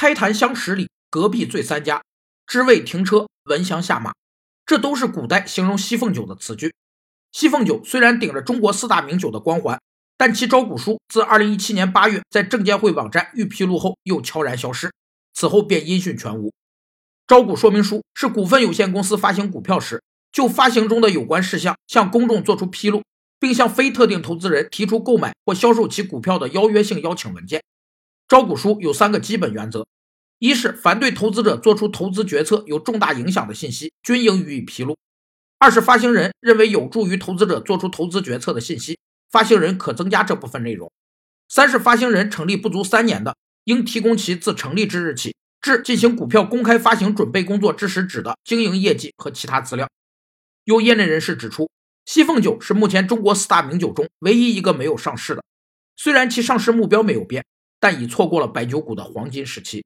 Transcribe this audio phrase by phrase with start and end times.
[0.00, 2.04] 开坛相十里，隔壁醉三家，
[2.46, 4.12] 知味停车，闻香下马。
[4.64, 6.72] 这都是古代形容西凤酒的词句。
[7.32, 9.80] 西凤酒虽然顶着中国四大名酒的光环，
[10.16, 14.92] 但其招股书自2017年8月在证监会网站预披露后又悄然消失，
[15.34, 16.52] 此后便音讯全无。
[17.26, 23.02] 招股说明书是股份有限公司发行股票时，就发行中的有关事项向公众作出披露，
[23.40, 27.60] 并向非特定投资人提出购买或销售其股票的邀约性邀请文件。
[28.28, 29.86] 招股书有三个基本原则：
[30.38, 34.94] 一是凡对投资者做出投资决策有重大影响的信息，均应予以披露；
[35.58, 38.98] 二是发行人认为有助于投资者做出投资决策的信息，
[39.30, 40.90] 发行人可增加这部分内容；
[41.48, 45.34] 三是发行人成立不足三年的，应提供其自成立之日起。
[45.60, 49.88] 至进行股票公开发行准备工作之时止的经营业绩和其他资料。
[50.62, 51.68] 有业内人士指出，
[52.04, 55.42] 西凤酒是目前中国四大名酒中唯一一个没有上市的。
[55.96, 57.44] 虽然其上市目标没有变，
[57.80, 59.84] 但已错过了白酒股的黄金时期。